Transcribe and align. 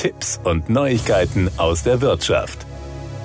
Tipps 0.00 0.40
und 0.44 0.70
Neuigkeiten 0.70 1.50
aus 1.58 1.82
der 1.82 2.00
Wirtschaft. 2.00 2.64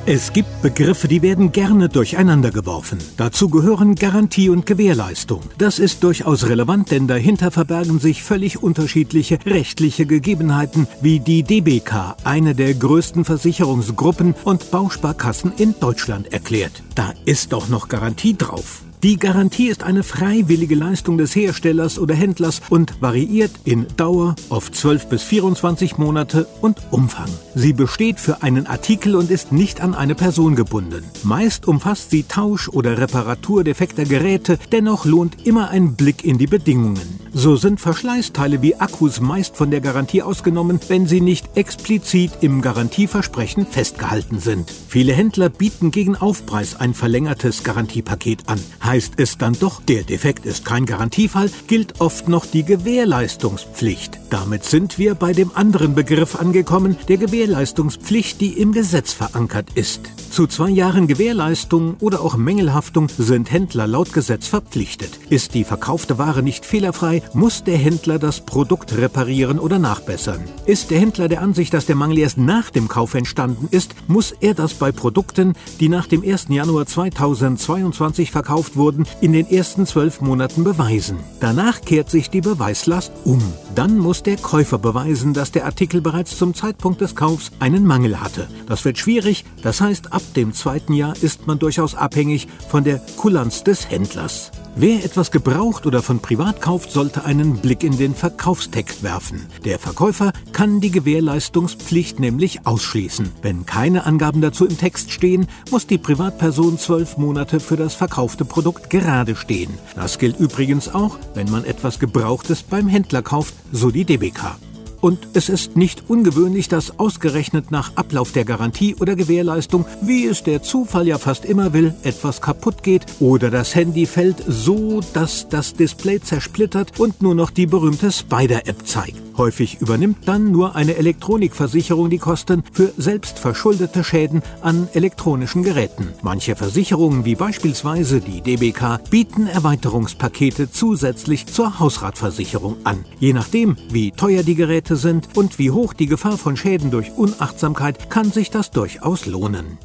Es 0.05 0.33
gibt 0.33 0.61
Begriffe, 0.61 1.07
die 1.07 1.21
werden 1.21 1.53
gerne 1.53 1.87
durcheinander 1.87 2.51
geworfen. 2.51 2.99
Dazu 3.15 3.47
gehören 3.47 3.95
Garantie 3.95 4.49
und 4.49 4.65
Gewährleistung. 4.65 5.39
Das 5.57 5.79
ist 5.79 6.03
durchaus 6.03 6.49
relevant, 6.49 6.91
denn 6.91 7.07
dahinter 7.07 7.49
verbergen 7.49 7.99
sich 7.99 8.23
völlig 8.23 8.61
unterschiedliche 8.61 9.39
rechtliche 9.45 10.05
Gegebenheiten, 10.05 10.85
wie 10.99 11.21
die 11.21 11.43
DBK, 11.43 12.17
eine 12.25 12.53
der 12.55 12.73
größten 12.73 13.23
Versicherungsgruppen 13.23 14.35
und 14.43 14.69
Bausparkassen 14.69 15.53
in 15.55 15.75
Deutschland 15.79 16.33
erklärt. 16.33 16.83
Da 16.93 17.13
ist 17.23 17.53
doch 17.53 17.69
noch 17.69 17.87
Garantie 17.87 18.35
drauf. 18.37 18.84
Die 19.05 19.17
Garantie 19.17 19.67
ist 19.67 19.83
eine 19.83 20.01
freiwillige 20.01 20.73
Leistung 20.73 21.19
des 21.19 21.35
Herstellers 21.35 21.99
oder 21.99 22.15
Händlers 22.15 22.63
und 22.71 22.99
variiert 23.03 23.51
in 23.63 23.85
Dauer, 23.97 24.33
oft 24.49 24.73
12 24.73 25.09
bis 25.09 25.21
24 25.21 25.99
Monate 25.99 26.47
und 26.61 26.81
Umfang. 26.89 27.29
Sie 27.53 27.73
besteht 27.73 28.19
für 28.19 28.41
einen 28.41 28.65
Artikel 28.65 29.15
und 29.15 29.29
ist 29.29 29.51
nicht 29.51 29.79
an 29.79 29.93
eine 29.93 30.15
Person 30.15 30.55
gebunden. 30.55 31.03
Meist 31.21 31.67
umfasst 31.67 32.09
sie 32.09 32.23
Tausch 32.23 32.67
oder 32.67 32.97
Reparatur 32.97 33.63
defekter 33.63 34.05
Geräte, 34.05 34.57
dennoch 34.71 35.05
lohnt 35.05 35.45
immer 35.45 35.69
ein 35.69 35.93
Blick 35.93 36.25
in 36.25 36.39
die 36.39 36.47
Bedingungen. 36.47 37.14
So 37.37 37.57
sind 37.57 37.81
Verschleißteile 37.81 38.61
wie 38.61 38.77
Akkus 38.77 39.19
meist 39.19 39.57
von 39.57 39.69
der 39.69 39.81
Garantie 39.81 40.21
ausgenommen, 40.21 40.79
wenn 40.87 41.05
sie 41.05 41.19
nicht 41.19 41.57
explizit 41.57 42.31
im 42.39 42.61
Garantieversprechen 42.61 43.67
festgehalten 43.67 44.39
sind. 44.39 44.71
Viele 44.87 45.11
Händler 45.11 45.49
bieten 45.49 45.91
gegen 45.91 46.15
Aufpreis 46.15 46.79
ein 46.79 46.93
verlängertes 46.93 47.65
Garantiepaket 47.65 48.47
an. 48.47 48.61
Heißt 48.81 49.15
es 49.17 49.37
dann 49.37 49.51
doch, 49.59 49.81
der 49.81 50.03
Defekt 50.03 50.45
ist 50.45 50.63
kein 50.63 50.85
Garantiefall, 50.85 51.51
gilt 51.67 51.99
oft 51.99 52.29
noch 52.29 52.45
die 52.45 52.63
Gewährleistungspflicht. 52.63 54.17
Damit 54.35 54.65
sind 54.65 54.99
wir 54.99 55.15
bei 55.15 55.31
dem 55.31 55.51
anderen 55.55 55.95
Begriff 55.95 56.35
angekommen, 56.35 56.97
der 57.07 57.15
Gewährleistungspflicht, 57.15 58.41
die 58.41 58.59
im 58.59 58.73
Gesetz 58.73 59.13
verankert 59.13 59.69
ist. 59.75 60.01
Zu 60.29 60.45
zwei 60.45 60.69
Jahren 60.69 61.07
Gewährleistung 61.07 61.95
oder 62.01 62.19
auch 62.19 62.35
Mängelhaftung 62.35 63.07
sind 63.17 63.49
Händler 63.49 63.87
laut 63.87 64.11
Gesetz 64.11 64.47
verpflichtet. 64.47 65.11
Ist 65.29 65.53
die 65.53 65.63
verkaufte 65.63 66.17
Ware 66.17 66.43
nicht 66.43 66.65
fehlerfrei, 66.65 67.21
muss 67.31 67.63
der 67.63 67.77
Händler 67.77 68.19
das 68.19 68.41
Produkt 68.41 68.97
reparieren 68.97 69.57
oder 69.57 69.79
nachbessern. 69.79 70.43
Ist 70.65 70.91
der 70.91 70.99
Händler 70.99 71.29
der 71.29 71.41
Ansicht, 71.41 71.73
dass 71.73 71.85
der 71.85 71.95
Mangel 71.95 72.17
erst 72.17 72.37
nach 72.37 72.69
dem 72.69 72.89
Kauf 72.89 73.13
entstanden 73.13 73.69
ist, 73.71 73.95
muss 74.09 74.33
er 74.41 74.53
das 74.53 74.73
bei 74.73 74.91
Produkten, 74.91 75.53
die 75.79 75.87
nach 75.87 76.07
dem 76.07 76.21
1. 76.21 76.47
Januar 76.49 76.85
2022 76.85 78.31
verkauft 78.31 78.75
wurden, 78.75 79.05
in 79.21 79.31
den 79.31 79.49
ersten 79.49 79.85
zwölf 79.85 80.19
Monaten 80.19 80.65
beweisen. 80.65 81.19
Danach 81.39 81.79
kehrt 81.79 82.09
sich 82.09 82.29
die 82.29 82.41
Beweislast 82.41 83.13
um. 83.23 83.41
Dann 83.75 83.97
muss 83.97 84.24
der 84.25 84.37
Käufer 84.37 84.77
beweisen, 84.77 85.33
dass 85.33 85.51
der 85.51 85.65
Artikel 85.65 86.01
bereits 86.01 86.37
zum 86.37 86.53
Zeitpunkt 86.53 87.01
des 87.01 87.15
Kaufs 87.15 87.51
einen 87.59 87.85
Mangel 87.85 88.19
hatte. 88.19 88.47
Das 88.67 88.83
wird 88.85 88.97
schwierig, 88.97 89.45
das 89.61 89.81
heißt, 89.81 90.13
ab 90.13 90.21
dem 90.35 90.53
zweiten 90.53 90.93
Jahr 90.93 91.13
ist 91.21 91.47
man 91.47 91.59
durchaus 91.59 91.95
abhängig 91.95 92.47
von 92.69 92.83
der 92.83 92.99
Kulanz 93.17 93.63
des 93.63 93.89
Händlers. 93.89 94.51
Wer 94.77 95.05
etwas 95.05 95.31
gebraucht 95.31 95.85
oder 95.85 96.01
von 96.01 96.19
privat 96.19 96.59
kauft, 96.59 96.91
sollte 96.91 97.23
einen 97.23 97.59
Blick 97.59 97.81
in 97.81 97.97
den 97.97 98.13
Verkaufstext 98.13 99.03
werfen. 99.03 99.45
Der 99.63 99.79
Verkäufer 99.79 100.33
kann 100.51 100.81
die 100.81 100.91
Gewährleistungspflicht 100.91 102.19
nämlich 102.19 102.67
ausschließen. 102.67 103.31
Wenn 103.41 103.65
keine 103.65 104.05
Angaben 104.05 104.41
dazu 104.41 104.65
im 104.65 104.77
Text 104.77 105.13
stehen, 105.13 105.47
muss 105.71 105.87
die 105.87 105.97
Privatperson 105.97 106.77
zwölf 106.77 107.15
Monate 107.15 107.61
für 107.61 107.77
das 107.77 107.95
verkaufte 107.95 108.43
Produkt 108.43 108.89
gerade 108.89 109.37
stehen. 109.37 109.73
Das 109.95 110.19
gilt 110.19 110.41
übrigens 110.41 110.93
auch, 110.93 111.17
wenn 111.35 111.49
man 111.49 111.63
etwas 111.63 111.97
Gebrauchtes 111.97 112.61
beim 112.61 112.89
Händler 112.89 113.21
kauft, 113.21 113.53
so 113.71 113.91
die 113.91 114.03
DBK. 114.03 114.57
Und 115.05 115.27
es 115.35 115.49
ist 115.49 115.75
nicht 115.75 116.09
ungewöhnlich, 116.09 116.67
dass 116.67 116.97
ausgerechnet 116.97 117.69
nach 117.69 117.95
Ablauf 117.95 118.31
der 118.31 118.43
Garantie 118.43 118.95
oder 118.95 119.15
Gewährleistung, 119.15 119.85
wie 120.01 120.25
es 120.25 120.41
der 120.41 120.63
Zufall 120.63 121.05
ja 121.05 121.19
fast 121.19 121.45
immer 121.45 121.73
will, 121.73 121.93
etwas 122.01 122.41
kaputt 122.41 122.81
geht 122.81 123.05
oder 123.19 123.51
das 123.51 123.75
Handy 123.75 124.07
fällt 124.07 124.43
so, 124.47 125.01
dass 125.13 125.47
das 125.47 125.75
Display 125.75 126.19
zersplittert 126.21 126.99
und 126.99 127.21
nur 127.21 127.35
noch 127.35 127.51
die 127.51 127.67
berühmte 127.67 128.11
Spider-App 128.11 128.87
zeigt. 128.87 129.24
Häufig 129.37 129.81
übernimmt 129.81 130.27
dann 130.27 130.51
nur 130.51 130.75
eine 130.75 130.95
Elektronikversicherung 130.95 132.09
die 132.09 132.17
Kosten 132.17 132.63
für 132.71 132.93
selbstverschuldete 132.97 134.03
Schäden 134.03 134.41
an 134.61 134.87
elektronischen 134.93 135.63
Geräten. 135.63 136.09
Manche 136.21 136.55
Versicherungen, 136.55 137.25
wie 137.25 137.35
beispielsweise 137.35 138.21
die 138.21 138.41
DBK, 138.41 138.99
bieten 139.09 139.47
Erweiterungspakete 139.47 140.71
zusätzlich 140.71 141.47
zur 141.47 141.79
Hausratversicherung 141.79 142.77
an. 142.85 143.03
Je 143.19 143.33
nachdem, 143.33 143.75
wie 143.89 144.11
teuer 144.11 144.43
die 144.43 144.55
Geräte 144.55 144.95
sind 144.95 145.27
und 145.35 145.59
wie 145.59 145.71
hoch 145.71 145.93
die 145.93 146.07
Gefahr 146.07 146.37
von 146.37 146.55
Schäden 146.55 146.91
durch 146.91 147.11
Unachtsamkeit, 147.17 148.09
kann 148.09 148.31
sich 148.31 148.51
das 148.51 148.71
durchaus 148.71 149.25
lohnen. 149.25 149.77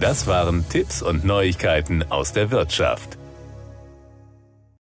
Das 0.00 0.26
waren 0.28 0.64
Tipps 0.68 1.02
und 1.02 1.24
Neuigkeiten 1.24 2.04
aus 2.08 2.32
der 2.32 2.52
Wirtschaft. 2.52 3.17